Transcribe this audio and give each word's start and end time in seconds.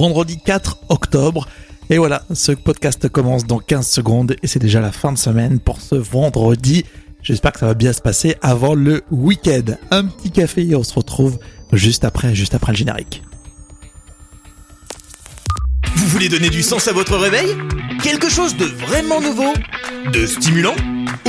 vendredi 0.00 0.38
4 0.38 0.78
octobre. 0.88 1.46
Et 1.90 1.98
voilà, 1.98 2.22
ce 2.32 2.52
podcast 2.52 3.06
commence 3.10 3.44
dans 3.44 3.58
15 3.58 3.86
secondes 3.86 4.34
et 4.42 4.46
c'est 4.46 4.58
déjà 4.58 4.80
la 4.80 4.92
fin 4.92 5.12
de 5.12 5.18
semaine 5.18 5.60
pour 5.60 5.82
ce 5.82 5.94
vendredi. 5.94 6.86
J'espère 7.22 7.52
que 7.52 7.58
ça 7.58 7.66
va 7.66 7.74
bien 7.74 7.92
se 7.92 8.00
passer 8.00 8.36
avant 8.40 8.74
le 8.74 9.02
week-end. 9.10 9.74
Un 9.90 10.06
petit 10.06 10.30
café 10.30 10.66
et 10.66 10.74
on 10.74 10.82
se 10.82 10.94
retrouve 10.94 11.38
juste 11.74 12.04
après, 12.04 12.34
juste 12.34 12.54
après 12.54 12.72
le 12.72 12.78
générique. 12.78 13.22
Vous 15.96 16.06
voulez 16.06 16.30
donner 16.30 16.48
du 16.48 16.62
sens 16.62 16.88
à 16.88 16.94
votre 16.94 17.18
réveil? 17.18 17.54
Quelque 18.02 18.30
chose 18.30 18.56
de 18.56 18.64
vraiment 18.64 19.20
nouveau? 19.20 19.52
De 20.14 20.24
stimulant? 20.24 20.76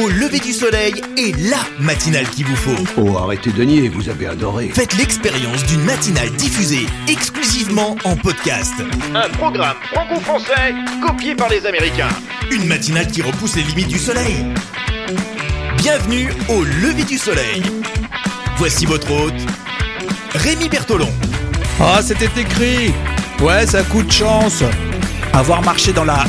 Au 0.02 0.10
lever 0.10 0.40
du 0.40 0.52
soleil 0.52 0.96
et 1.16 1.32
la 1.34 1.60
matinale 1.80 2.28
qu'il 2.30 2.46
vous 2.48 2.56
faut. 2.56 2.84
Oh, 2.98 3.18
arrêtez 3.20 3.52
de 3.52 3.64
nier, 3.64 3.88
vous 3.88 4.10
avez 4.10 4.26
adoré. 4.26 4.72
Faites 4.74 4.98
l'expérience 4.98 5.64
d'une 5.66 5.84
matinale 5.84 6.32
diffusée 6.32 6.88
exclusivement 7.08 7.96
en 8.04 8.16
podcast. 8.16 8.74
Un 9.14 9.30
programme 9.30 9.76
franco-français 9.94 10.74
copié 11.06 11.36
par 11.36 11.50
les 11.50 11.68
Américains. 11.68 12.10
Une 12.50 12.66
matinale 12.66 13.08
qui 13.08 13.22
repousse 13.22 13.56
les 13.58 13.62
limites 13.62 13.90
du 13.90 14.00
soleil. 14.00 14.44
Bienvenue 15.78 16.30
au 16.50 16.64
lever 16.64 17.04
du 17.04 17.20
soleil. 17.20 17.62
Voici 18.58 18.88
votre 18.88 19.12
hôte, 19.12 19.34
Rémi 20.34 20.68
Bertolon. 20.68 21.12
Ah, 21.80 22.00
c'était 22.02 22.42
écrit 22.42 22.92
Ouais, 23.40 23.68
ça 23.68 23.84
coup 23.84 24.02
de 24.04 24.12
chance 24.12 24.64
Avoir 25.34 25.62
marché 25.62 25.94
dans 25.94 26.06
la... 26.06 26.26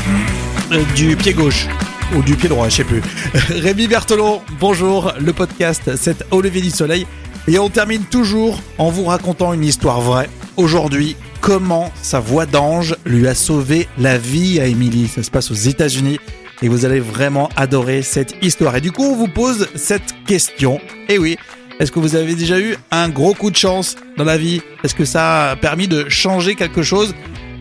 euh, 0.72 0.82
du 0.94 1.16
pied 1.16 1.32
gauche. 1.32 1.66
Ou 2.14 2.22
du 2.22 2.36
pied 2.36 2.48
droit, 2.48 2.68
je 2.68 2.76
sais 2.76 2.84
plus. 2.84 3.00
Rémi 3.34 3.86
Berthelon, 3.86 4.42
bonjour. 4.60 5.12
Le 5.18 5.32
podcast, 5.32 5.96
c'est 5.96 6.24
Au 6.30 6.42
lever 6.42 6.60
du 6.60 6.68
soleil. 6.68 7.06
Et 7.48 7.58
on 7.58 7.70
termine 7.70 8.02
toujours 8.04 8.60
en 8.76 8.90
vous 8.90 9.04
racontant 9.04 9.54
une 9.54 9.64
histoire 9.64 10.02
vraie. 10.02 10.28
Aujourd'hui, 10.58 11.16
comment 11.40 11.90
sa 12.02 12.20
voix 12.20 12.44
d'ange 12.44 12.96
lui 13.06 13.26
a 13.26 13.34
sauvé 13.34 13.88
la 13.98 14.18
vie 14.18 14.60
à 14.60 14.66
Émilie. 14.66 15.08
Ça 15.08 15.22
se 15.22 15.30
passe 15.30 15.50
aux 15.50 15.54
États-Unis. 15.54 16.20
Et 16.60 16.68
vous 16.68 16.84
allez 16.84 17.00
vraiment 17.00 17.48
adorer 17.56 18.02
cette 18.02 18.34
histoire. 18.42 18.76
Et 18.76 18.82
du 18.82 18.92
coup, 18.92 19.04
on 19.04 19.16
vous 19.16 19.28
pose 19.28 19.68
cette 19.74 20.14
question. 20.26 20.80
Et 21.08 21.18
oui, 21.18 21.38
est-ce 21.80 21.90
que 21.90 21.98
vous 21.98 22.14
avez 22.14 22.34
déjà 22.34 22.60
eu 22.60 22.76
un 22.90 23.08
gros 23.08 23.32
coup 23.32 23.50
de 23.50 23.56
chance 23.56 23.96
dans 24.18 24.24
la 24.24 24.36
vie? 24.36 24.60
Est-ce 24.84 24.94
que 24.94 25.06
ça 25.06 25.52
a 25.52 25.56
permis 25.56 25.88
de 25.88 26.10
changer 26.10 26.56
quelque 26.56 26.82
chose? 26.82 27.14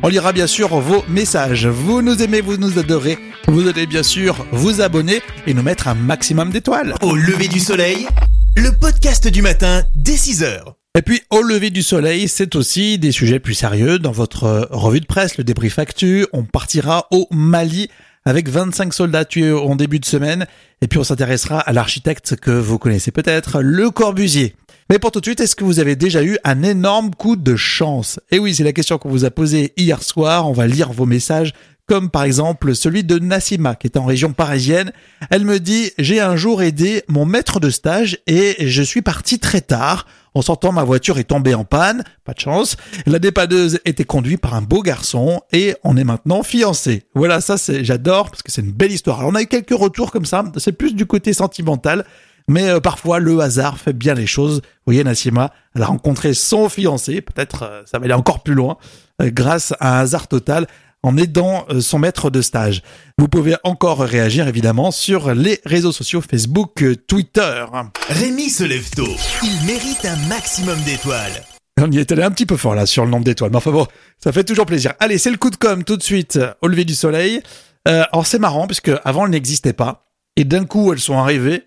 On 0.03 0.09
lira 0.09 0.34
bien 0.34 0.47
sûr 0.47 0.78
vos 0.80 1.06
messages. 1.08 1.68
Vous 1.68 2.02
nous 2.02 2.22
aimez, 2.22 2.42
vous 2.42 2.58
nous 2.58 2.78
adorez. 2.78 3.18
Vous 3.47 3.67
allez 3.67 3.86
bien 3.86 4.03
sûr 4.03 4.45
vous 4.52 4.81
abonner 4.81 5.22
et 5.47 5.53
nous 5.53 5.64
mettre 5.64 5.88
un 5.88 5.95
maximum 5.95 6.52
d'étoiles. 6.52 6.94
Au 7.02 7.16
lever 7.16 7.47
du 7.47 7.59
soleil, 7.59 8.08
le 8.56 8.72
podcast 8.72 9.28
du 9.28 9.42
matin 9.42 9.84
dès 9.95 10.16
6h. 10.16 10.73
Et 10.97 11.02
puis, 11.02 11.22
au 11.30 11.42
lever 11.42 11.69
du 11.69 11.84
soleil, 11.84 12.28
c'est 12.28 12.56
aussi 12.56 13.00
des 13.00 13.12
sujets 13.12 13.39
plus 13.39 13.53
sérieux. 13.53 13.97
Dans 13.97 14.12
votre 14.12 14.44
euh, 14.44 14.66
revue 14.72 15.00
de 15.00 15.06
presse, 15.06 15.38
le 15.38 15.44
débrief 15.44 15.80
actu, 15.80 16.28
on 16.34 16.44
partira 16.44 17.08
au 17.12 17.28
Mali 17.31 17.89
avec 18.25 18.50
25 18.50 18.94
soldats 18.94 19.25
tués 19.25 19.53
en 19.53 19.75
début 19.75 20.00
de 20.00 20.06
semaine. 20.06 20.45
Et 20.81 20.88
puis, 20.88 21.00
on 21.00 21.03
s'intéressera 21.03 21.59
à 21.59 21.72
l'architecte 21.73 22.36
que 22.36 22.52
vous 22.52 22.78
connaissez 22.78 23.12
peut-être, 23.12 23.62
Le 23.62 23.89
Corbusier. 23.89 24.56
Mais 24.89 25.00
pour 25.00 25.12
tout 25.12 25.22
de 25.22 25.25
suite, 25.25 25.39
est-ce 25.39 25.56
que 25.56 25.64
vous 25.64 25.80
avez 25.80 25.95
déjà 25.95 26.22
eu 26.22 26.38
un 26.44 26.64
énorme 26.64 27.16
coup 27.16 27.38
de 27.38 27.56
chance? 27.56 28.19
Et 28.30 28.39
oui, 28.39 28.53
c'est 28.53 28.66
la 28.66 28.73
question 28.73 28.97
qu'on 28.97 29.08
vous 29.08 29.23
a 29.23 29.31
posée 29.31 29.72
hier 29.78 30.03
soir. 30.03 30.50
On 30.50 30.52
va 30.52 30.67
lire 30.67 30.92
vos 30.92 31.06
messages 31.06 31.53
comme 31.92 32.09
par 32.09 32.23
exemple 32.23 32.73
celui 32.73 33.03
de 33.03 33.20
Nassima 33.20 33.75
qui 33.75 33.86
est 33.86 33.97
en 33.97 34.06
région 34.06 34.31
parisienne. 34.31 34.94
Elle 35.30 35.44
me 35.44 35.59
dit 35.59 35.92
j'ai 35.97 36.22
un 36.22 36.38
jour 36.38 36.61
aidé 36.61 37.03
mon 37.09 37.25
maître 37.25 37.59
de 37.59 37.70
stage 37.70 38.17
et 38.28 38.66
je 38.66 38.81
suis 38.81 39.02
parti 39.02 39.39
très 39.39 39.59
tard. 39.59 40.08
En 40.34 40.42
sortant, 40.42 40.72
ma 40.72 40.86
voiture 40.86 41.19
est 41.19 41.25
tombée 41.25 41.53
en 41.53 41.66
panne, 41.66 42.06
pas 42.23 42.31
de 42.31 42.39
chance. 42.39 42.78
La 43.06 43.19
dépanneuse 43.19 43.81
était 43.84 44.06
conduite 44.06 44.39
par 44.39 44.53
un 44.53 44.62
beau 44.62 44.81
garçon 44.81 45.42
et 45.52 45.75
on 45.84 45.97
est 45.97 46.06
maintenant 46.06 46.44
fiancés. 46.44 47.03
Voilà, 47.14 47.42
ça 47.42 47.58
c'est 47.58 47.84
j'adore 47.84 48.30
parce 48.30 48.42
que 48.42 48.53
c'est 48.53 48.62
une 48.62 48.72
belle 48.72 48.94
histoire. 48.94 49.19
Alors, 49.19 49.31
on 49.34 49.36
a 49.36 49.42
eu 49.42 49.47
quelques 49.47 49.78
retours 49.78 50.14
comme 50.14 50.23
ça, 50.23 50.45
c'est 50.56 50.72
plus 50.72 50.95
du 50.95 51.06
côté 51.06 51.34
sentimental. 51.34 52.06
Mais 52.47 52.69
euh, 52.69 52.79
parfois, 52.79 53.19
le 53.19 53.38
hasard 53.41 53.78
fait 53.78 53.94
bien 53.94 54.13
les 54.13 54.28
choses. 54.28 54.62
Vous 54.62 54.94
voyez, 54.94 55.03
Nassima, 55.03 55.52
elle 55.75 55.84
a 55.84 55.88
rencontré 55.88 56.34
son 56.34 56.69
fiancé. 56.69 57.19
Peut-être 57.19 57.63
euh, 57.63 57.81
ça 57.85 58.00
va 58.00 58.06
aller 58.06 58.13
encore 58.13 58.44
plus 58.44 58.56
loin 58.56 58.78
euh, 59.22 59.29
grâce 59.29 59.73
à 59.81 59.97
un 59.97 60.02
hasard 60.02 60.29
total 60.29 60.68
en 61.03 61.17
aidant 61.17 61.66
euh, 61.69 61.81
son 61.81 62.00
maître 62.00 62.29
de 62.29 62.41
stage. 62.41 62.84
Vous 63.17 63.28
pouvez 63.28 63.56
encore 63.63 64.00
réagir 64.00 64.47
évidemment 64.47 64.91
sur 64.91 65.34
les 65.34 65.59
réseaux 65.66 65.91
sociaux 65.91 66.22
Facebook, 66.22 66.84
euh, 66.84 66.95
Twitter. 66.95 67.66
Rémi 68.09 68.50
se 68.50 68.63
lève 68.63 68.89
tôt. 68.89 69.16
Il 69.44 69.66
mérite 69.66 70.06
un 70.06 70.17
maximum 70.28 70.79
d'étoiles. 70.84 71.44
On 71.79 71.90
y 71.90 71.97
est 71.97 72.11
allé 72.11 72.22
un 72.22 72.31
petit 72.31 72.45
peu 72.45 72.57
fort 72.57 72.75
là 72.75 72.85
sur 72.85 73.06
le 73.06 73.11
nombre 73.11 73.23
d'étoiles, 73.23 73.50
mais 73.50 73.57
enfin 73.57 73.72
bon, 73.72 73.88
ça 74.23 74.31
fait 74.31 74.44
toujours 74.44 74.66
plaisir. 74.66 74.94
Allez, 75.00 75.17
c'est 75.17 75.31
le 75.31 75.38
coup 75.38 75.50
de 75.50 75.56
com 75.56 75.84
tout 75.84 75.97
de 75.97 76.03
suite 76.03 76.40
au 76.61 76.67
lever 76.67 76.85
du 76.85 76.94
soleil. 76.94 77.41
Euh, 77.88 78.03
alors 78.11 78.28
c'est 78.28 78.40
marrant 78.40 78.67
puisque 78.67 78.91
avant 79.03 79.25
elles 79.25 79.31
n'existaient 79.31 79.73
pas 79.73 80.11
et 80.35 80.44
d'un 80.44 80.66
coup 80.66 80.94
elles 80.94 81.00
sont 81.00 81.17
arrivées 81.17 81.63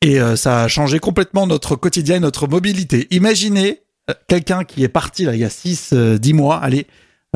et 0.00 0.20
euh, 0.20 0.34
ça 0.34 0.62
a 0.62 0.68
changé 0.68 0.98
complètement 0.98 1.46
notre 1.46 1.76
quotidien 1.76 2.16
et 2.16 2.20
notre 2.20 2.46
mobilité. 2.46 3.06
Imaginez 3.10 3.82
euh, 4.08 4.14
quelqu'un 4.28 4.64
qui 4.64 4.82
est 4.82 4.88
parti 4.88 5.24
là 5.24 5.34
il 5.34 5.40
y 5.40 5.44
a 5.44 5.50
6 5.50 5.92
10 5.92 6.32
mois, 6.32 6.56
allez, 6.56 6.86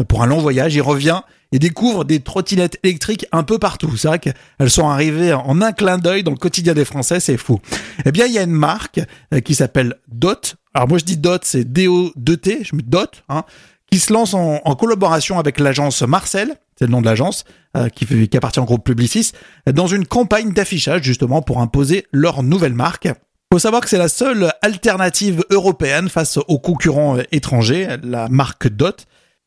pour 0.05 0.23
un 0.23 0.27
long 0.27 0.39
voyage, 0.39 0.75
il 0.75 0.83
revient 0.83 1.21
et 1.53 1.59
découvre 1.59 2.05
des 2.05 2.21
trottinettes 2.21 2.79
électriques 2.83 3.27
un 3.33 3.43
peu 3.43 3.59
partout. 3.59 3.97
C'est 3.97 4.09
vrai 4.09 4.19
qu'elles 4.19 4.71
sont 4.71 4.89
arrivées 4.89 5.33
en 5.33 5.61
un 5.63 5.73
clin 5.73 5.99
d'œil 5.99 6.23
dans 6.23 6.33
le 6.33 6.37
quotidien 6.37 6.75
des 6.75 6.85
Français, 6.85 7.21
c'est 7.21 7.37
fou. 7.37 7.61
Eh 8.05 8.13
bien, 8.13 8.27
il 8.27 8.33
y 8.33 8.39
a 8.39 8.43
une 8.43 8.51
marque 8.51 9.01
euh, 9.33 9.41
qui 9.41 9.55
s'appelle 9.55 9.95
Dot. 10.09 10.57
Alors 10.75 10.89
moi 10.89 10.99
je 10.99 11.05
dis 11.05 11.17
Dot, 11.17 11.43
c'est 11.45 11.65
D-O-2-T, 11.65 12.65
je 12.65 12.77
mets 12.77 12.83
Dot, 12.83 13.25
hein, 13.29 13.45
qui 13.91 13.99
se 13.99 14.13
lance 14.13 14.35
en, 14.35 14.59
collaboration 14.75 15.39
avec 15.39 15.59
l'agence 15.59 16.03
Marcel, 16.03 16.57
c'est 16.79 16.85
le 16.85 16.91
nom 16.91 17.01
de 17.01 17.07
l'agence, 17.07 17.45
euh, 17.77 17.89
qui, 17.89 18.05
qui 18.29 18.37
appartient 18.37 18.61
au 18.61 18.65
groupe 18.65 18.85
Publicis, 18.85 19.33
dans 19.73 19.87
une 19.87 20.05
campagne 20.05 20.53
d'affichage 20.53 21.03
justement 21.03 21.41
pour 21.41 21.61
imposer 21.61 22.07
leur 22.13 22.43
nouvelle 22.43 22.75
marque. 22.75 23.09
Faut 23.51 23.59
savoir 23.59 23.81
que 23.81 23.89
c'est 23.89 23.97
la 23.97 24.09
seule 24.09 24.53
alternative 24.61 25.45
européenne 25.51 26.11
face 26.11 26.37
aux 26.37 26.59
concurrents 26.59 27.17
euh, 27.17 27.23
étrangers, 27.33 27.89
la 28.03 28.29
marque 28.29 28.69
Dot. 28.69 29.07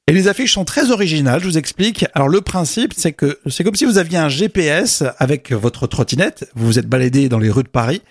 Et 0.09 0.11
les 0.11 0.27
affiches 0.27 0.55
sont 0.55 0.65
très 0.65 0.89
originales, 0.89 1.39
je 1.39 1.45
vous 1.45 1.59
explique. 1.59 2.07
Alors 2.15 2.29
le 2.29 2.41
principe, 2.41 2.95
c'est 2.97 3.13
que 3.13 3.37
c'est 3.45 3.63
comme 3.63 3.75
si 3.75 3.85
vous 3.85 3.99
aviez 3.99 4.17
un 4.17 4.27
GPS 4.27 5.03
avec 5.19 5.51
votre 5.51 5.85
trottinette, 5.85 6.49
vous 6.55 6.65
vous 6.65 6.79
êtes 6.79 6.87
baladé 6.87 7.29
dans 7.29 7.37
les 7.37 7.51
rues 7.51 7.61
de 7.61 7.69
Paris, 7.69 8.01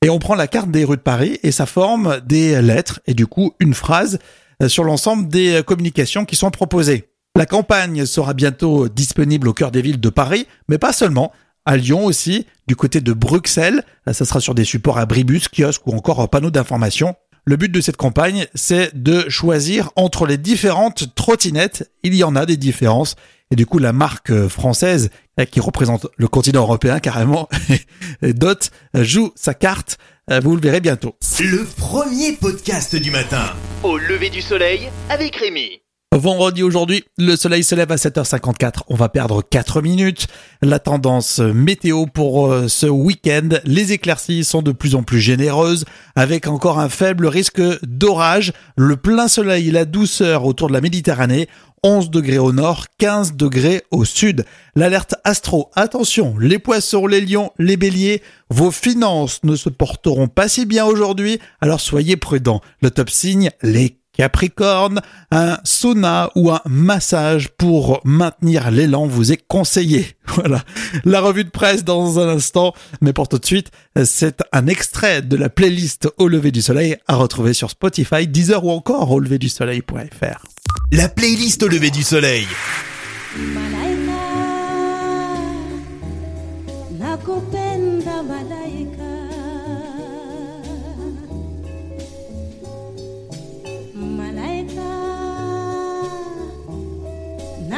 et 0.00 0.08
on 0.08 0.20
prend 0.20 0.36
la 0.36 0.46
carte 0.46 0.70
des 0.70 0.84
rues 0.84 0.98
de 0.98 1.02
Paris 1.02 1.40
et 1.42 1.50
ça 1.50 1.66
forme 1.66 2.20
des 2.24 2.62
lettres 2.62 3.00
et 3.08 3.14
du 3.14 3.26
coup 3.26 3.54
une 3.58 3.74
phrase 3.74 4.20
euh, 4.62 4.68
sur 4.68 4.84
l'ensemble 4.84 5.26
des 5.26 5.64
communications 5.66 6.24
qui 6.24 6.36
sont 6.36 6.52
proposées. 6.52 7.08
La 7.34 7.44
campagne 7.44 8.06
sera 8.06 8.34
bientôt 8.34 8.88
disponible 8.88 9.48
au 9.48 9.52
cœur 9.52 9.72
des 9.72 9.82
villes 9.82 9.98
de 9.98 10.10
Paris, 10.10 10.46
mais 10.68 10.78
pas 10.78 10.92
seulement. 10.92 11.32
À 11.66 11.76
Lyon 11.76 12.04
aussi, 12.04 12.46
du 12.68 12.76
côté 12.76 13.00
de 13.00 13.12
Bruxelles, 13.12 13.82
ça 14.06 14.24
sera 14.24 14.38
sur 14.38 14.54
des 14.54 14.64
supports 14.64 14.98
abribus, 14.98 15.48
kiosques 15.48 15.88
ou 15.88 15.90
encore 15.90 16.30
panneaux 16.30 16.52
d'information. 16.52 17.16
Le 17.48 17.56
but 17.56 17.72
de 17.72 17.80
cette 17.80 17.96
campagne, 17.96 18.46
c'est 18.54 18.94
de 18.94 19.26
choisir 19.30 19.90
entre 19.96 20.26
les 20.26 20.36
différentes 20.36 21.14
trottinettes. 21.14 21.90
Il 22.02 22.14
y 22.14 22.22
en 22.22 22.36
a 22.36 22.44
des 22.44 22.58
différences. 22.58 23.16
Et 23.50 23.56
du 23.56 23.64
coup, 23.64 23.78
la 23.78 23.94
marque 23.94 24.48
française, 24.48 25.08
euh, 25.40 25.46
qui 25.46 25.58
représente 25.58 26.08
le 26.18 26.28
continent 26.28 26.60
européen 26.60 27.00
carrément, 27.00 27.48
Dot, 28.22 28.70
joue 28.92 29.32
sa 29.34 29.54
carte. 29.54 29.96
Euh, 30.30 30.40
Vous 30.40 30.56
le 30.56 30.60
verrez 30.60 30.82
bientôt. 30.82 31.16
Le 31.40 31.64
premier 31.64 32.32
podcast 32.32 32.94
du 32.94 33.10
matin. 33.10 33.54
Au 33.82 33.96
lever 33.96 34.28
du 34.28 34.42
soleil 34.42 34.90
avec 35.08 35.34
Rémi. 35.36 35.80
Vendredi 36.16 36.62
aujourd'hui, 36.62 37.04
le 37.18 37.36
soleil 37.36 37.62
se 37.62 37.74
lève 37.74 37.92
à 37.92 37.96
7h54. 37.96 38.80
On 38.88 38.94
va 38.94 39.10
perdre 39.10 39.42
4 39.42 39.82
minutes. 39.82 40.26
La 40.62 40.78
tendance 40.78 41.38
météo 41.38 42.06
pour 42.06 42.50
euh, 42.50 42.66
ce 42.66 42.86
week-end, 42.86 43.50
les 43.64 43.92
éclaircies 43.92 44.42
sont 44.42 44.62
de 44.62 44.72
plus 44.72 44.94
en 44.94 45.02
plus 45.02 45.20
généreuses, 45.20 45.84
avec 46.16 46.46
encore 46.46 46.80
un 46.80 46.88
faible 46.88 47.26
risque 47.26 47.60
d'orage. 47.86 48.54
Le 48.78 48.96
plein 48.96 49.28
soleil 49.28 49.68
et 49.68 49.70
la 49.70 49.84
douceur 49.84 50.46
autour 50.46 50.68
de 50.68 50.72
la 50.72 50.80
Méditerranée. 50.80 51.46
11 51.82 52.08
degrés 52.08 52.38
au 52.38 52.52
nord, 52.52 52.86
15 52.96 53.34
degrés 53.34 53.82
au 53.90 54.06
sud. 54.06 54.46
L'alerte 54.74 55.14
astro, 55.24 55.70
attention, 55.74 56.36
les 56.38 56.58
poissons, 56.58 57.06
les 57.06 57.20
lions, 57.20 57.52
les 57.58 57.76
béliers, 57.76 58.22
vos 58.48 58.70
finances 58.70 59.40
ne 59.44 59.54
se 59.56 59.68
porteront 59.68 60.26
pas 60.26 60.48
si 60.48 60.64
bien 60.66 60.86
aujourd'hui, 60.86 61.38
alors 61.60 61.80
soyez 61.80 62.16
prudents. 62.16 62.62
Le 62.80 62.90
top 62.90 63.10
signe, 63.10 63.50
les 63.62 63.98
Capricorne, 64.18 65.00
un 65.30 65.58
sauna 65.62 66.30
ou 66.34 66.50
un 66.50 66.60
massage 66.66 67.50
pour 67.50 68.00
maintenir 68.04 68.72
l'élan 68.72 69.06
vous 69.06 69.32
est 69.32 69.42
conseillé. 69.46 70.06
Voilà. 70.34 70.62
La 71.04 71.20
revue 71.20 71.44
de 71.44 71.50
presse 71.50 71.84
dans 71.84 72.20
un 72.20 72.28
instant, 72.28 72.74
mais 73.00 73.14
pour 73.14 73.28
tout 73.28 73.38
de 73.38 73.46
suite, 73.46 73.70
c'est 74.04 74.42
un 74.52 74.66
extrait 74.66 75.22
de 75.22 75.36
la 75.36 75.48
playlist 75.48 76.08
Au 76.18 76.28
lever 76.28 76.52
du 76.52 76.60
soleil 76.60 76.96
à 77.08 77.16
retrouver 77.16 77.54
sur 77.54 77.70
Spotify, 77.70 78.26
Deezer 78.26 78.62
ou 78.62 78.70
encore 78.70 79.10
au 79.10 79.20
lever 79.20 79.38
du 79.38 79.48
soleil.fr. 79.48 80.44
La 80.92 81.08
playlist 81.08 81.62
au 81.62 81.68
lever 81.68 81.90
du 81.90 82.02
soleil. 82.02 82.46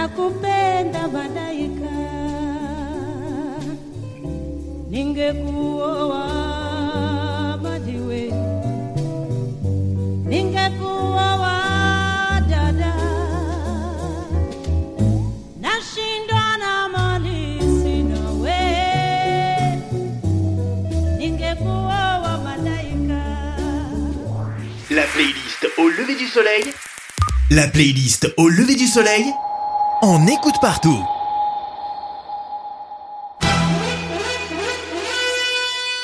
Nakupenda 0.00 1.02
malaika. 1.08 1.96
Ningekuoa 6.20 6.26
maliwe 7.62 8.22
ningekuoa 10.30 11.56
dada 12.50 12.94
nashindwa 15.60 16.44
na 16.62 16.88
mali 16.88 17.60
sina 17.82 18.20
we 18.42 18.60
ningekuoa 21.18 22.38
malaika. 22.44 23.22
La 24.90 25.02
playlist 25.14 25.62
au 25.78 25.88
lever 25.88 26.16
du 26.18 26.26
soleil. 26.26 26.64
La 27.50 27.66
playlist 27.68 28.26
au 28.38 28.48
lever 28.48 28.76
du 28.76 28.86
soleil. 28.86 29.32
On 30.02 30.26
écoute 30.26 30.54
partout. 30.62 31.04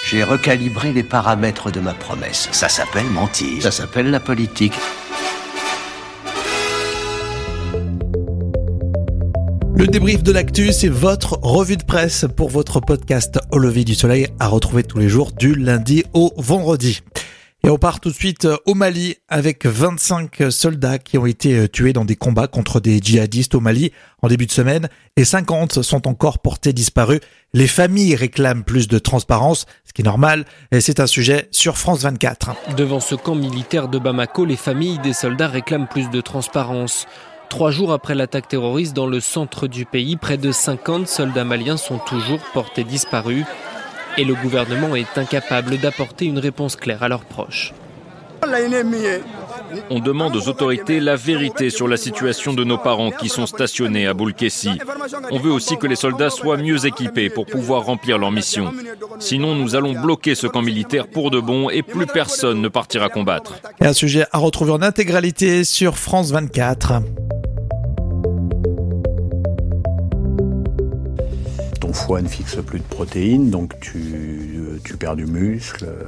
J'ai 0.05 0.23
recalibré 0.23 0.93
les 0.93 1.03
paramètres 1.03 1.71
de 1.71 1.81
ma 1.81 1.95
promesse. 1.95 2.51
Ça 2.53 2.69
s'appelle 2.69 3.07
mentir. 3.07 3.63
Ça 3.63 3.71
s'appelle 3.71 4.11
la 4.11 4.21
politique. 4.21 4.75
Le 9.75 9.87
débrief 9.87 10.23
de 10.23 10.31
l'actu, 10.31 10.75
c'est 10.75 10.89
votre 10.89 11.39
revue 11.41 11.79
de 11.79 11.85
presse 11.85 12.27
pour 12.37 12.51
votre 12.51 12.81
podcast 12.81 13.39
Au 13.51 13.57
lever 13.57 13.85
du 13.85 13.95
soleil 13.95 14.29
à 14.39 14.49
retrouver 14.49 14.83
tous 14.83 14.99
les 14.99 15.09
jours 15.09 15.33
du 15.33 15.55
lundi 15.55 16.05
au 16.13 16.35
vendredi. 16.37 17.01
Et 17.67 17.69
on 17.69 17.79
part 17.79 17.99
tout 17.99 18.11
de 18.11 18.15
suite 18.15 18.47
au 18.65 18.75
Mali 18.75 19.17
avec 19.29 19.67
25 19.67 20.41
soldats 20.51 20.99
qui 20.99 21.19
ont 21.19 21.27
été 21.27 21.69
tués 21.69 21.93
dans 21.93 22.05
des 22.05 22.15
combats 22.15 22.47
contre 22.47 22.79
des 22.79 23.01
djihadistes 23.01 23.57
au 23.57 23.61
Mali 23.61 23.91
en 24.23 24.29
début 24.29 24.47
de 24.47 24.53
semaine 24.53 24.89
et 25.17 25.25
50 25.25 25.83
sont 25.83 26.07
encore 26.07 26.39
portés 26.39 26.73
disparus. 26.73 27.19
Les 27.55 27.67
familles 27.67 28.15
réclament 28.15 28.63
plus 28.63 28.87
de 28.87 29.01
transparence, 29.01 29.67
ce 29.85 29.93
qui 29.93 30.03
est 30.03 30.05
normal, 30.05 30.45
et 30.71 30.81
c'est 30.81 31.01
un 31.01 31.09
sujet 31.09 31.49
sur 31.51 31.77
France 31.77 32.03
24. 32.03 32.53
Devant 32.77 33.01
ce 33.01 33.17
camp 33.17 33.35
militaire 33.35 33.89
de 33.89 33.99
Bamako, 33.99 34.45
les 34.45 34.55
familles 34.55 35.01
des 35.01 35.13
soldats 35.13 35.49
réclament 35.49 35.89
plus 35.89 36.09
de 36.09 36.21
transparence. 36.21 37.07
Trois 37.49 37.73
jours 37.73 37.93
après 37.93 38.15
l'attaque 38.15 38.47
terroriste 38.47 38.95
dans 38.95 39.09
le 39.09 39.19
centre 39.19 39.67
du 39.67 39.87
pays, 39.87 40.15
près 40.15 40.37
de 40.37 40.53
50 40.53 41.09
soldats 41.09 41.45
maliens 41.45 41.77
sont 41.77 41.99
toujours 41.99 42.41
portés 42.55 42.85
disparus 42.85 43.45
et 44.19 44.25
le 44.25 44.35
gouvernement 44.35 44.97
est 44.97 45.19
incapable 45.19 45.79
d'apporter 45.79 46.27
une 46.27 46.39
réponse 46.39 46.77
claire 46.77 47.03
à 47.03 47.09
leurs 47.09 47.25
proches. 47.25 47.73
On 49.91 50.01
demande 50.01 50.37
aux 50.37 50.49
autorités 50.49 51.01
la 51.01 51.17
vérité 51.17 51.71
sur 51.71 51.89
la 51.89 51.97
situation 51.97 52.53
de 52.53 52.65
nos 52.65 52.79
parents 52.79 53.11
qui 53.11 53.29
sont 53.29 53.47
stationnés 53.47 54.07
à 54.07 54.15
Boulkessi. 54.15 54.71
On 55.31 55.39
veut 55.39 55.51
aussi 55.51 55.77
que 55.77 55.87
les 55.87 55.97
soldats 55.97 56.31
soient 56.31 56.57
mieux 56.57 56.87
équipés 56.87 57.31
pour 57.31 57.47
pouvoir 57.47 57.85
remplir 57.85 58.19
leur 58.19 58.31
mission. 58.31 58.73
Sinon, 59.19 59.55
nous 59.55 59.75
allons 59.75 59.93
bloquer 59.93 60.35
ce 60.35 60.47
camp 60.47 60.63
militaire 60.63 61.09
pour 61.09 61.31
de 61.31 61.41
bon 61.41 61.71
et 61.71 61.83
plus 61.83 62.07
personne 62.07 62.61
ne 62.61 62.69
partira 62.69 63.09
combattre. 63.09 63.55
Et 63.81 63.87
un 63.87 63.93
sujet 63.93 64.27
à 64.33 64.39
retrouver 64.39 64.73
en 64.73 64.83
intégralité 64.83 65.65
sur 65.65 65.99
France 65.99 66.31
24. 66.31 67.03
Foie 71.97 72.21
ne 72.21 72.29
fixe 72.29 72.57
plus 72.65 72.79
de 72.79 72.85
protéines, 72.85 73.51
donc 73.51 73.79
tu, 73.81 74.61
tu 74.85 74.97
perds 74.97 75.17
du 75.17 75.27
muscle, 75.27 75.85
euh, 75.87 76.05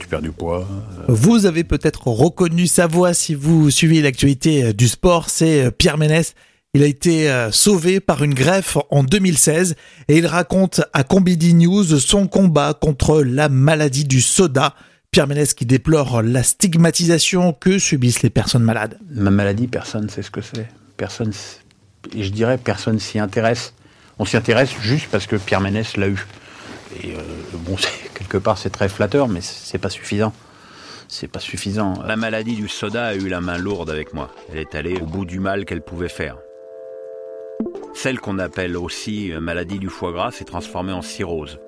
tu 0.00 0.08
perds 0.08 0.22
du 0.22 0.32
poids. 0.32 0.66
Vous 1.08 1.44
avez 1.46 1.64
peut-être 1.64 2.08
reconnu 2.08 2.66
sa 2.66 2.86
voix 2.86 3.12
si 3.12 3.34
vous 3.34 3.70
suivez 3.70 4.00
l'actualité 4.00 4.72
du 4.72 4.88
sport, 4.88 5.28
c'est 5.28 5.70
Pierre 5.70 5.98
Ménès. 5.98 6.34
Il 6.74 6.82
a 6.82 6.86
été 6.86 7.30
euh, 7.30 7.50
sauvé 7.52 8.00
par 8.00 8.24
une 8.24 8.32
greffe 8.32 8.78
en 8.90 9.04
2016 9.04 9.74
et 10.08 10.16
il 10.16 10.26
raconte 10.26 10.80
à 10.94 11.04
Combidi 11.04 11.52
News 11.52 11.84
son 11.84 12.26
combat 12.26 12.72
contre 12.72 13.22
la 13.22 13.50
maladie 13.50 14.06
du 14.06 14.22
soda. 14.22 14.74
Pierre 15.10 15.26
Ménès 15.26 15.52
qui 15.52 15.66
déplore 15.66 16.22
la 16.22 16.42
stigmatisation 16.42 17.52
que 17.52 17.78
subissent 17.78 18.22
les 18.22 18.30
personnes 18.30 18.62
malades. 18.62 18.98
Ma 19.10 19.30
maladie, 19.30 19.66
personne 19.66 20.04
ne 20.04 20.08
sait 20.08 20.22
ce 20.22 20.30
que 20.30 20.40
c'est. 20.40 20.66
Personne, 20.96 21.32
et 22.14 22.22
je 22.22 22.30
dirais, 22.30 22.56
personne 22.56 22.98
s'y 22.98 23.18
intéresse. 23.18 23.74
On 24.18 24.24
s'y 24.24 24.36
intéresse 24.36 24.72
juste 24.80 25.08
parce 25.10 25.26
que 25.26 25.36
Pierre 25.36 25.60
Ménès 25.60 25.96
l'a 25.96 26.08
eu. 26.08 26.26
Et 27.02 27.14
euh, 27.14 27.20
bon, 27.54 27.76
c'est- 27.78 28.12
quelque 28.14 28.36
part, 28.38 28.58
c'est 28.58 28.70
très 28.70 28.88
flatteur, 28.88 29.28
mais 29.28 29.40
c'est 29.40 29.78
pas 29.78 29.90
suffisant. 29.90 30.32
C'est 31.08 31.28
pas 31.28 31.40
suffisant. 31.40 31.94
La 32.06 32.16
maladie 32.16 32.54
du 32.54 32.68
soda 32.68 33.06
a 33.06 33.14
eu 33.14 33.28
la 33.28 33.40
main 33.40 33.58
lourde 33.58 33.90
avec 33.90 34.14
moi. 34.14 34.30
Elle 34.50 34.58
est 34.60 34.74
allée 34.74 34.96
au 35.00 35.04
bout 35.06 35.24
du 35.24 35.40
mal 35.40 35.64
qu'elle 35.66 35.82
pouvait 35.82 36.08
faire. 36.08 36.36
Celle 37.94 38.18
qu'on 38.20 38.38
appelle 38.38 38.76
aussi 38.76 39.32
euh, 39.32 39.40
maladie 39.40 39.78
du 39.78 39.88
foie 39.88 40.12
gras 40.12 40.30
s'est 40.30 40.44
transformée 40.44 40.92
en 40.92 41.02
cirrhose. 41.02 41.58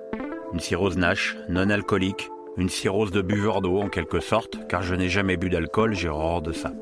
Une 0.52 0.60
cirrhose 0.60 0.96
Nash, 0.96 1.36
non 1.48 1.68
alcoolique, 1.68 2.30
une 2.56 2.68
cirrhose 2.68 3.10
de 3.10 3.20
buveur 3.20 3.60
d'eau 3.60 3.80
en 3.80 3.88
quelque 3.88 4.20
sorte, 4.20 4.58
car 4.68 4.82
je 4.82 4.94
n'ai 4.94 5.08
jamais 5.08 5.36
bu 5.36 5.50
d'alcool, 5.50 5.94
j'ai 5.94 6.08
horreur 6.08 6.40
de 6.40 6.52
ça. 6.52 6.72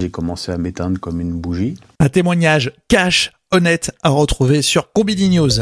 J'ai 0.00 0.10
commencé 0.10 0.52
à 0.52 0.58
m'éteindre 0.58 1.00
comme 1.00 1.20
une 1.20 1.32
bougie. 1.40 1.76
Un 2.00 2.08
témoignage 2.08 2.72
cash, 2.88 3.32
honnête 3.50 3.92
à 4.02 4.10
retrouver 4.10 4.62
sur 4.62 4.92
Combini 4.92 5.30
News. 5.30 5.60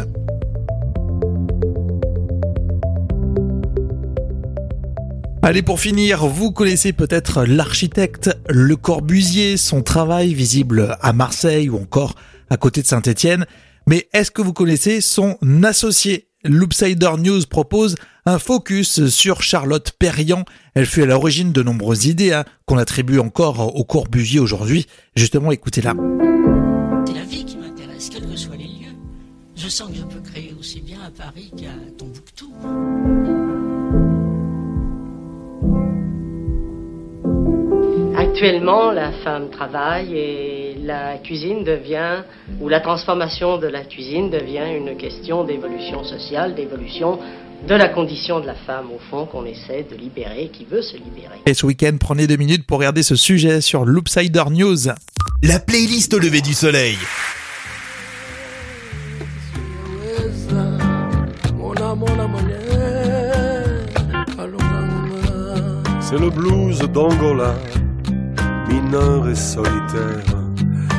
Allez, 5.43 5.63
pour 5.63 5.79
finir, 5.79 6.27
vous 6.27 6.51
connaissez 6.51 6.93
peut-être 6.93 7.45
l'architecte 7.45 8.37
Le 8.49 8.75
Corbusier, 8.75 9.57
son 9.57 9.83
travail 9.83 10.35
visible 10.35 10.97
à 11.01 11.13
Marseille 11.13 11.69
ou 11.69 11.77
encore 11.77 12.17
à 12.51 12.57
côté 12.57 12.83
de 12.83 12.87
Saint-Étienne. 12.89 13.47
Mais 13.87 14.09
est-ce 14.13 14.33
que 14.33 14.43
vous 14.43 14.53
connaissez 14.53 15.01
son 15.01 15.39
associé? 15.63 16.29
Loopsider 16.45 17.13
News 17.19 17.43
propose 17.49 17.95
un 18.25 18.41
focus 18.41 19.07
sur 19.07 19.43
Charlotte 19.43 19.93
Perriand. 19.99 20.45
Elle 20.75 20.87
fut 20.87 21.03
à 21.03 21.07
l'origine 21.07 21.53
de 21.53 21.63
nombreuses 21.63 22.07
idées 22.07 22.33
hein, 22.33 22.45
qu'on 22.67 22.79
attribue 22.79 23.21
encore 23.21 23.77
au 23.77 23.85
Corbusier 23.85 24.41
aujourd'hui. 24.41 24.87
Justement, 25.15 25.53
écoutez-la. 25.53 25.95
Je 29.67 29.71
sens 29.73 29.91
que 29.91 29.97
je 29.97 30.03
peux 30.03 30.21
créer 30.21 30.55
aussi 30.61 30.81
bien 30.81 30.99
à 31.05 31.11
Paris 31.11 31.51
qu'à 31.57 31.73
Tombouctou. 31.99 32.53
Actuellement, 38.17 38.93
la 38.93 39.11
femme 39.25 39.51
travaille 39.51 40.17
et 40.17 40.77
la 40.85 41.19
cuisine 41.19 41.65
devient, 41.65 42.23
ou 42.61 42.69
la 42.69 42.79
transformation 42.79 43.59
de 43.59 43.67
la 43.67 43.83
cuisine 43.83 44.31
devient 44.31 44.73
une 44.79 44.97
question 44.97 45.43
d'évolution 45.43 46.05
sociale, 46.05 46.55
d'évolution 46.55 47.19
de 47.67 47.75
la 47.75 47.89
condition 47.89 48.39
de 48.39 48.47
la 48.47 48.55
femme, 48.55 48.93
au 48.95 49.01
fond, 49.11 49.27
qu'on 49.27 49.47
essaie 49.47 49.85
de 49.91 49.97
libérer, 49.97 50.49
qui 50.53 50.65
veut 50.65 50.83
se 50.83 50.95
libérer. 50.95 51.41
Et 51.45 51.55
ce 51.55 51.67
week-end, 51.67 51.97
prenez 51.99 52.29
deux 52.29 52.37
minutes 52.37 52.69
pour 52.69 52.79
regarder 52.79 53.03
ce 53.03 53.17
sujet 53.17 53.61
sur 53.61 53.85
Loopsider 53.85 54.45
News. 54.49 54.91
La 55.43 55.59
playlist 55.59 56.15
au 56.15 56.21
lever 56.21 56.41
du 56.41 56.55
soleil. 56.55 56.97
C'est 66.09 66.21
le 66.21 66.31
blues 66.31 66.79
d'Angola, 66.93 67.55
mineur 68.69 69.29
et 69.29 69.35
solitaire, 69.35 70.23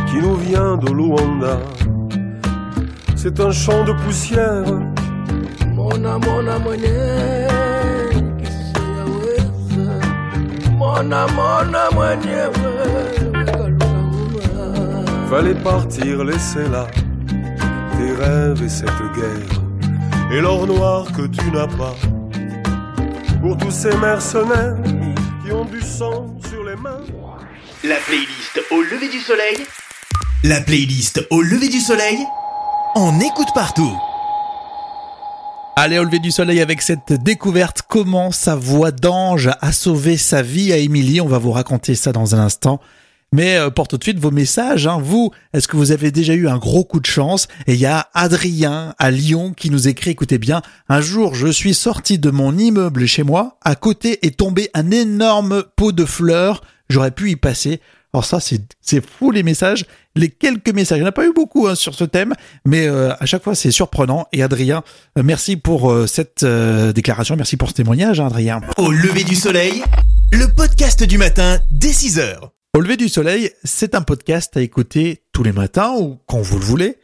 qui 0.07 0.17
nous 0.17 0.35
vient 0.35 0.75
de 0.75 0.91
Luanda. 0.91 1.59
C'est 3.15 3.39
un 3.39 3.51
champ 3.51 3.85
de 3.85 3.93
poussière. 4.03 4.65
Mona 5.73 6.17
mona 6.17 6.59
Mona 10.77 11.25
mona 11.37 11.89
Fallait 15.29 15.55
partir, 15.55 16.25
laisser 16.25 16.67
là 16.67 16.85
tes 17.97 18.11
rêves 18.11 18.61
et 18.61 18.67
cette 18.67 19.03
guerre, 19.15 19.61
et 20.33 20.41
l'or 20.41 20.67
noir 20.67 21.05
que 21.15 21.27
tu 21.27 21.49
n'as 21.51 21.67
pas. 21.67 21.95
Pour 23.41 23.55
tous 23.55 23.71
ces 23.71 23.95
mercenaires 23.97 24.75
sang 25.87 26.27
sur 26.49 26.63
les 26.63 26.75
mains. 26.75 27.01
La 27.83 27.95
playlist 27.95 28.61
au 28.71 28.81
lever 28.81 29.07
du 29.07 29.19
soleil. 29.19 29.57
La 30.43 30.59
playlist 30.59 31.25
au 31.29 31.41
lever 31.41 31.69
du 31.69 31.79
soleil. 31.79 32.19
On 32.95 33.19
écoute 33.21 33.47
partout. 33.55 33.95
Allez, 35.77 35.97
au 35.97 36.03
lever 36.03 36.19
du 36.19 36.31
soleil 36.31 36.59
avec 36.59 36.81
cette 36.81 37.13
découverte, 37.13 37.83
comment 37.87 38.31
sa 38.31 38.55
voix 38.55 38.91
d'ange 38.91 39.49
a 39.61 39.71
sauvé 39.71 40.17
sa 40.17 40.41
vie 40.41 40.73
à 40.73 40.77
Émilie. 40.77 41.21
On 41.21 41.27
va 41.27 41.37
vous 41.37 41.51
raconter 41.51 41.95
ça 41.95 42.11
dans 42.11 42.35
un 42.35 42.39
instant. 42.39 42.81
Mais 43.33 43.57
euh, 43.57 43.69
pour 43.69 43.87
tout 43.87 43.97
de 43.97 44.03
suite, 44.03 44.19
vos 44.19 44.31
messages, 44.31 44.87
hein. 44.87 44.99
vous, 45.01 45.31
est-ce 45.53 45.67
que 45.67 45.75
vous 45.75 45.91
avez 45.91 46.11
déjà 46.11 46.33
eu 46.33 46.47
un 46.47 46.57
gros 46.57 46.83
coup 46.83 46.99
de 46.99 47.05
chance? 47.05 47.47
Et 47.67 47.73
il 47.73 47.79
y 47.79 47.85
a 47.85 48.07
Adrien 48.13 48.95
à 48.99 49.11
Lyon 49.11 49.53
qui 49.55 49.69
nous 49.69 49.87
écrit, 49.87 50.11
écoutez 50.11 50.37
bien, 50.37 50.61
un 50.89 51.01
jour 51.01 51.35
je 51.35 51.47
suis 51.47 51.73
sorti 51.73 52.19
de 52.19 52.29
mon 52.29 52.57
immeuble 52.57 53.05
chez 53.05 53.23
moi, 53.23 53.57
à 53.63 53.75
côté 53.75 54.25
est 54.25 54.37
tombé 54.37 54.69
un 54.73 54.91
énorme 54.91 55.63
pot 55.75 55.91
de 55.91 56.05
fleurs, 56.05 56.61
j'aurais 56.89 57.11
pu 57.11 57.31
y 57.31 57.35
passer. 57.35 57.81
Alors 58.13 58.25
ça, 58.25 58.39
c'est 58.39 59.05
fou 59.05 59.31
les 59.31 59.43
messages, 59.43 59.85
les 60.15 60.29
quelques 60.29 60.73
messages. 60.73 60.97
Il 60.97 61.01
n'y 61.01 61.05
en 61.05 61.09
a 61.09 61.13
pas 61.13 61.25
eu 61.25 61.33
beaucoup 61.33 61.67
hein, 61.67 61.75
sur 61.75 61.93
ce 61.93 62.05
thème, 62.05 62.33
mais 62.65 62.87
euh, 62.87 63.13
à 63.19 63.25
chaque 63.25 63.43
fois 63.43 63.53
c'est 63.53 63.71
surprenant. 63.71 64.27
Et 64.31 64.41
Adrien, 64.41 64.83
euh, 65.17 65.23
merci 65.23 65.57
pour 65.57 65.91
euh, 65.91 66.07
cette 66.07 66.45
déclaration, 66.45 67.35
merci 67.35 67.57
pour 67.57 67.69
ce 67.69 67.73
témoignage, 67.73 68.19
hein, 68.19 68.27
Adrien. 68.27 68.61
Au 68.77 68.91
lever 68.91 69.23
du 69.23 69.35
soleil, 69.35 69.83
le 70.31 70.47
podcast 70.47 71.03
du 71.03 71.17
matin 71.17 71.59
dès 71.69 71.91
6 71.91 72.19
heures. 72.19 72.56
Au 72.75 72.81
lever 72.81 72.97
du 72.97 73.09
soleil, 73.09 73.51
c'est 73.63 73.95
un 73.95 74.01
podcast 74.01 74.55
à 74.55 74.61
écouter 74.61 75.23
tous 75.31 75.41
les 75.41 75.51
matins 75.51 75.95
ou 75.97 76.19
quand 76.27 76.41
vous 76.41 76.59
le 76.59 76.65
voulez, 76.65 76.97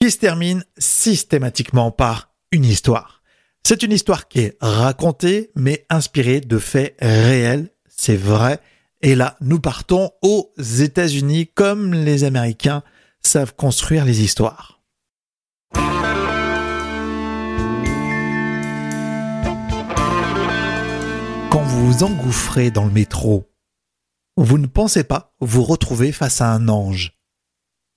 qui 0.00 0.10
se 0.10 0.16
termine 0.16 0.64
systématiquement 0.78 1.92
par 1.92 2.32
une 2.50 2.64
histoire. 2.64 3.22
C'est 3.62 3.84
une 3.84 3.92
histoire 3.92 4.26
qui 4.26 4.40
est 4.40 4.56
racontée, 4.60 5.52
mais 5.54 5.86
inspirée 5.90 6.40
de 6.40 6.58
faits 6.58 6.96
réels, 7.00 7.70
c'est 7.88 8.16
vrai. 8.16 8.58
Et 9.00 9.14
là, 9.14 9.36
nous 9.40 9.60
partons 9.60 10.10
aux 10.22 10.52
États-Unis, 10.58 11.48
comme 11.54 11.94
les 11.94 12.24
Américains 12.24 12.82
savent 13.20 13.54
construire 13.54 14.04
les 14.04 14.22
histoires. 14.22 14.80
Quand 21.50 21.62
vous 21.62 21.92
vous 21.92 22.02
engouffrez 22.02 22.72
dans 22.72 22.86
le 22.86 22.90
métro, 22.90 23.51
vous 24.36 24.58
ne 24.58 24.66
pensez 24.66 25.04
pas 25.04 25.34
vous 25.40 25.62
retrouver 25.62 26.12
face 26.12 26.40
à 26.40 26.52
un 26.52 26.68
ange. 26.68 27.18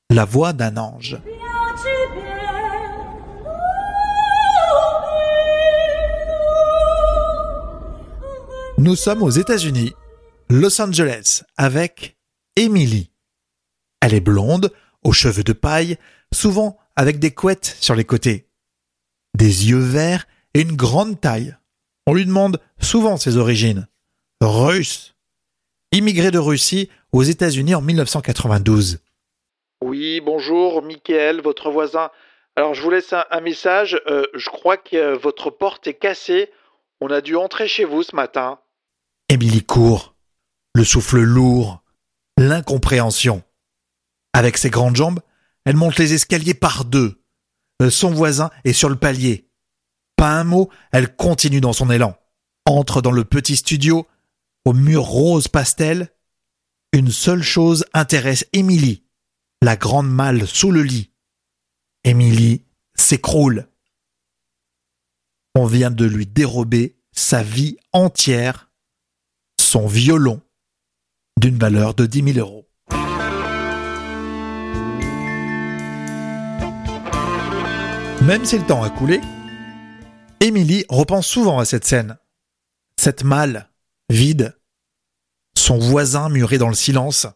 La 0.10 0.25
voix 0.25 0.54
d'un 0.54 0.77
ange. 0.77 1.18
Nous 8.77 8.96
sommes 8.96 9.24
aux 9.24 9.30
États-Unis, 9.30 9.94
Los 10.50 10.82
Angeles, 10.82 11.44
avec 11.58 12.18
Emily. 12.56 13.10
Elle 14.01 14.13
est 14.13 14.20
blonde, 14.20 14.72
aux 15.04 15.13
cheveux 15.13 15.44
de 15.44 15.54
paille, 15.54 15.98
souvent 16.34 16.77
avec 16.96 17.20
des 17.20 17.32
couettes 17.32 17.77
sur 17.80 17.96
les 17.96 18.04
côtés, 18.04 18.50
des 19.36 19.70
yeux 19.70 19.80
verts 19.80 20.27
et 20.54 20.62
une 20.62 20.75
grande 20.75 21.20
taille. 21.20 21.56
On 22.06 22.13
lui 22.13 22.25
demande 22.25 22.60
souvent 22.80 23.18
ses 23.18 23.38
origines. 23.38 23.88
Russe. 24.42 25.15
Immigrée 25.96 26.32
de 26.32 26.40
Russie 26.40 26.90
aux 27.14 27.24
États-Unis 27.24 27.74
en 27.74 27.82
1992. 27.82 29.00
Oui, 29.82 30.20
bonjour, 30.20 30.82
Mickaël, 30.82 31.40
votre 31.40 31.72
voisin. 31.72 32.10
Alors, 32.58 32.74
je 32.74 32.82
vous 32.82 32.90
laisse 32.90 33.14
un, 33.14 33.24
un 33.32 33.40
message. 33.40 33.98
Euh, 34.08 34.25
je 34.34 34.50
crois 34.50 34.75
que 34.75 34.98
euh, 34.98 35.16
votre 35.16 35.52
porte 35.52 35.88
est 35.88 35.94
cassée. 35.94 36.52
On 37.00 37.08
a 37.08 37.22
dû 37.22 37.38
entrer 37.38 37.70
chez 37.70 37.86
vous 37.86 38.04
ce 38.04 38.14
matin. 38.14 38.60
Émilie 39.30 39.64
court, 39.64 40.16
le 40.74 40.84
souffle 40.84 41.22
lourd, 41.22 41.82
l'incompréhension. 42.38 43.42
Avec 44.34 44.58
ses 44.58 44.70
grandes 44.70 44.98
jambes, 44.98 45.22
elle 45.64 45.78
monte 45.78 45.98
les 45.98 46.14
escaliers 46.14 46.56
par 46.56 46.84
deux. 46.84 47.22
Euh, 47.82 47.90
Son 47.90 48.12
voisin 48.12 48.50
est 48.66 48.74
sur 48.74 48.90
le 48.90 48.98
palier. 48.98 49.48
Pas 50.18 50.32
un 50.32 50.44
mot, 50.44 50.70
elle 50.92 51.16
continue 51.16 51.62
dans 51.62 51.72
son 51.72 51.90
élan. 51.90 52.18
Entre 52.66 53.02
dans 53.02 53.12
le 53.12 53.24
petit 53.24 53.56
studio, 53.56 54.06
au 54.66 54.74
mur 54.74 55.04
rose 55.04 55.48
pastel. 55.48 56.12
Une 56.92 57.12
seule 57.12 57.44
chose 57.44 57.86
intéresse 57.94 58.46
Émilie, 58.54 59.04
la 59.62 59.76
grande 59.76 60.10
malle 60.10 60.48
sous 60.48 60.72
le 60.72 60.82
lit. 60.82 61.12
Émilie 62.04 62.66
s'écroule. 62.96 63.68
On 65.56 65.66
vient 65.66 65.92
de 65.92 66.06
lui 66.06 66.26
dérober 66.26 66.98
sa 67.12 67.44
vie 67.44 67.78
entière, 67.94 68.72
son 69.60 69.88
violon, 69.88 70.42
d'une 71.40 71.58
valeur 71.58 71.94
de 71.94 72.06
10 72.06 72.34
000 72.34 72.40
euros. 72.40 72.70
Même 78.22 78.44
si 78.44 78.58
le 78.58 78.66
temps 78.66 78.84
a 78.84 78.90
coulé, 78.90 79.22
Émilie 80.40 80.86
repense 80.90 81.28
souvent 81.28 81.60
à 81.60 81.66
cette 81.66 81.86
scène. 81.86 82.18
Cette 83.00 83.24
malle, 83.24 83.70
vide, 84.10 84.58
son 85.58 85.78
voisin 85.78 86.30
muré 86.30 86.58
dans 86.58 86.70
le 86.70 86.76
silence, 86.76 87.28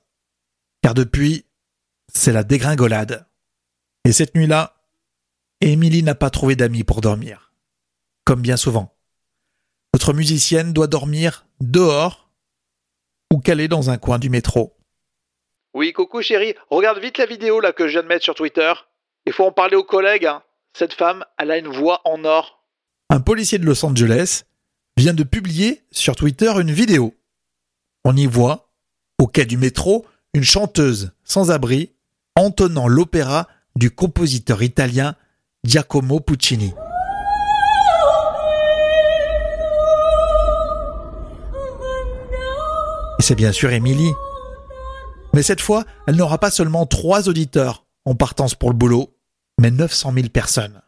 car 0.82 0.94
depuis, 0.94 1.46
c'est 2.14 2.32
la 2.34 2.44
dégringolade. 2.44 3.28
Et 4.06 4.12
cette 4.12 4.36
nuit-là, 4.36 4.76
Émilie 5.62 6.04
n'a 6.04 6.16
pas 6.16 6.30
trouvé 6.30 6.56
d'amis 6.56 6.84
pour 6.84 7.02
dormir. 7.02 7.54
Comme 8.26 8.42
bien 8.42 8.58
souvent. 8.58 8.96
Notre 9.94 10.14
musicienne 10.14 10.72
doit 10.74 10.88
dormir 10.88 11.46
dehors 11.60 12.32
ou 13.34 13.40
calée 13.40 13.68
dans 13.68 13.90
un 13.90 13.98
coin 13.98 14.20
du 14.20 14.30
métro. 14.30 14.78
Oui, 15.74 15.94
coucou 15.94 16.22
chérie, 16.22 16.56
regarde 16.70 17.00
vite 17.00 17.18
la 17.18 17.26
vidéo 17.26 17.60
là 17.60 17.74
que 17.74 17.88
je 17.88 17.94
viens 17.94 18.04
de 18.04 18.08
mettre 18.08 18.24
sur 18.24 18.36
Twitter. 18.36 18.74
Il 19.26 19.34
faut 19.34 19.46
en 19.46 19.52
parler 19.52 19.76
aux 19.76 19.84
collègues. 19.84 20.26
hein. 20.26 20.44
Cette 20.74 20.94
femme, 20.94 21.26
elle 21.38 21.52
a 21.52 21.58
une 21.58 21.68
voix 21.68 22.02
en 22.06 22.24
or. 22.24 22.64
Un 23.10 23.20
policier 23.20 23.58
de 23.58 23.66
Los 23.66 23.84
Angeles 23.86 24.44
vient 25.00 25.13
de 25.13 25.24
publier 25.24 25.82
sur 25.91 26.18
Twitter 26.18 26.51
une 26.60 26.72
vidéo. 26.72 27.15
On 28.03 28.18
y 28.18 28.25
voit, 28.25 28.70
au 29.18 29.27
quai 29.27 29.46
du 29.46 29.56
métro, 29.56 30.06
une 30.34 30.44
chanteuse 30.44 31.13
sans 31.24 31.51
abri 31.51 31.94
entonnant 32.36 32.89
l'opéra 32.89 33.48
du 33.77 33.91
compositeur 33.91 34.62
italien 34.62 35.15
Giacomo 35.63 36.20
Puccini. 36.20 36.74
Et 43.20 43.22
c'est 43.22 43.36
bien 43.36 43.53
sûr 43.53 43.72
Émilie. 43.72 44.12
Mais 45.34 45.44
cette 45.44 45.62
fois, 45.62 45.86
elle 46.08 46.18
n'aura 46.18 46.39
pas 46.39 46.51
seulement 46.51 46.86
trois 46.86 47.29
auditeurs 47.29 47.86
en 48.03 48.15
partance 48.15 48.53
pour 48.53 48.70
le 48.70 48.75
boulot, 48.75 49.15
mais 49.62 49.72
900 49.72 50.12
000 50.13 50.27
personnes. 50.27 50.82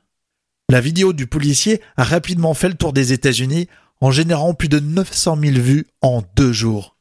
La 0.70 0.82
vidéo 0.82 1.12
du 1.14 1.28
policier 1.28 1.82
a 1.98 2.04
rapidement 2.04 2.54
fait 2.54 2.70
le 2.70 2.76
tour 2.76 2.94
des 2.94 3.12
États-Unis 3.14 3.68
en 4.02 4.12
générant 4.12 4.54
plus 4.54 4.70
de 4.70 4.80
900 4.80 5.38
000 5.40 5.56
vues 5.58 5.88
en 6.02 6.24
deux 6.36 6.52
jours. 6.52 6.98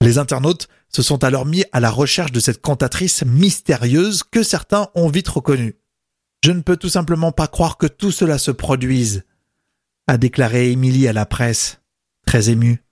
Les 0.00 0.18
internautes 0.18 0.68
se 0.88 1.02
sont 1.02 1.22
alors 1.22 1.46
mis 1.46 1.64
à 1.72 1.80
la 1.80 1.90
recherche 1.90 2.32
de 2.32 2.40
cette 2.40 2.62
cantatrice 2.62 3.24
mystérieuse 3.24 4.22
que 4.22 4.42
certains 4.42 4.88
ont 4.94 5.08
vite 5.08 5.28
reconnue. 5.28 5.76
Je 6.42 6.52
ne 6.52 6.62
peux 6.62 6.78
tout 6.78 6.88
simplement 6.88 7.32
pas 7.32 7.46
croire 7.46 7.76
que 7.76 7.86
tout 7.86 8.10
cela 8.10 8.38
se 8.38 8.50
produise, 8.50 9.24
a 10.06 10.16
déclaré 10.16 10.72
Émilie 10.72 11.06
à 11.06 11.12
la 11.12 11.26
presse, 11.26 11.82
très 12.26 12.48
émue. 12.48 12.82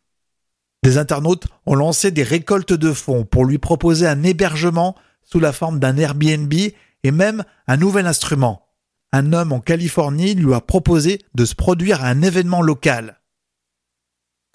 Des 0.85 0.99
internautes 0.99 1.49
ont 1.67 1.75
lancé 1.75 2.11
des 2.11 2.23
récoltes 2.23 2.75
de 2.75 2.93
fonds 2.93 3.25
pour 3.25 3.45
lui 3.45 3.59
proposer 3.59 4.07
un 4.07 4.23
hébergement 4.23 4.95
sous 5.23 5.41
la 5.41 5.53
forme 5.53 5.81
d'un 5.81 5.97
Airbnb 5.97 6.53
et 6.53 7.11
même 7.11 7.45
un 7.67 7.77
nouvel 7.77 8.07
instrument. 8.07 8.69
Un 9.13 9.33
homme 9.33 9.53
en 9.53 9.61
Californie 9.61 10.35
lui 10.35 10.53
a 10.53 10.61
proposé 10.61 11.23
de 11.35 11.45
se 11.45 11.55
produire 11.55 12.05
à 12.05 12.09
un 12.09 12.23
événement 12.23 12.63
local. 12.63 13.18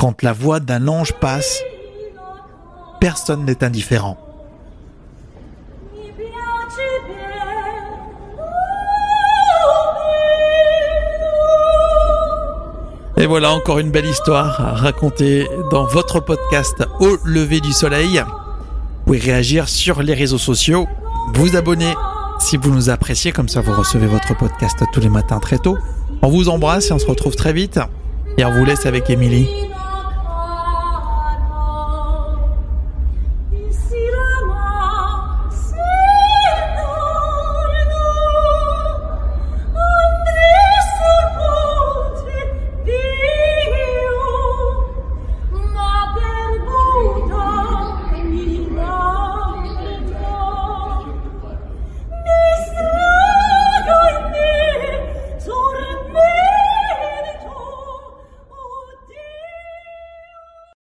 Quand 0.03 0.21
la 0.21 0.33
voix 0.33 0.59
d'un 0.59 0.89
ange 0.89 1.13
passe, 1.13 1.63
personne 2.99 3.45
n'est 3.45 3.63
indifférent. 3.63 4.17
Et 13.15 13.25
voilà 13.25 13.53
encore 13.53 13.79
une 13.79 13.91
belle 13.91 14.05
histoire 14.05 14.59
à 14.59 14.73
raconter 14.73 15.47
dans 15.71 15.85
votre 15.85 16.19
podcast 16.19 16.83
Au 16.99 17.15
lever 17.23 17.61
du 17.61 17.71
soleil. 17.71 18.19
Vous 18.19 19.03
pouvez 19.05 19.19
réagir 19.19 19.69
sur 19.69 20.03
les 20.03 20.13
réseaux 20.13 20.37
sociaux, 20.37 20.85
vous 21.33 21.55
abonner 21.55 21.93
si 22.39 22.57
vous 22.57 22.71
nous 22.71 22.89
appréciez, 22.89 23.31
comme 23.31 23.47
ça 23.47 23.61
vous 23.61 23.71
recevez 23.71 24.07
votre 24.07 24.35
podcast 24.35 24.83
tous 24.91 24.99
les 24.99 25.07
matins 25.07 25.39
très 25.39 25.59
tôt. 25.59 25.77
On 26.21 26.27
vous 26.27 26.49
embrasse 26.49 26.89
et 26.89 26.91
on 26.91 26.99
se 26.99 27.07
retrouve 27.07 27.37
très 27.37 27.53
vite. 27.53 27.79
Et 28.37 28.43
on 28.43 28.51
vous 28.51 28.65
laisse 28.65 28.85
avec 28.85 29.09
Émilie. 29.09 29.47